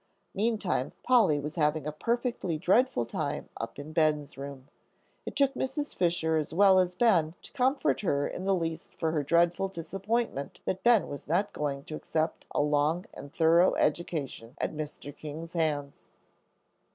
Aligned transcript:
Meantime 0.33 0.93
Polly 1.03 1.39
was 1.39 1.53
having 1.53 1.85
a 1.85 1.91
perfectly 1.91 2.57
dreadful 2.57 3.05
time 3.05 3.49
up 3.57 3.77
in 3.77 3.93
Ben's 3.93 4.35
room. 4.35 4.67
It 5.27 5.35
took 5.35 5.53
Mrs. 5.53 5.95
Fisher 5.95 6.37
as 6.37 6.55
well 6.55 6.79
as 6.79 6.95
Ben 6.95 7.35
to 7.43 7.51
comfort 7.51 8.01
her 8.01 8.27
in 8.27 8.43
the 8.43 8.55
least 8.55 8.95
for 8.95 9.11
her 9.11 9.21
dreadful 9.21 9.67
disappointment 9.67 10.59
that 10.65 10.81
Ben 10.83 11.07
was 11.07 11.27
not 11.27 11.53
going 11.53 11.83
to 11.83 11.93
accept 11.95 12.47
a 12.49 12.61
long 12.63 13.05
and 13.13 13.31
thorough 13.31 13.75
education 13.75 14.55
at 14.57 14.73
Mr. 14.73 15.15
King's 15.15 15.53
hands. 15.53 16.09